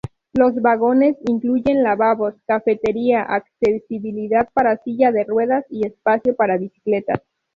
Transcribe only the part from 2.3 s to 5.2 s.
cafetería, accesibilidad para silla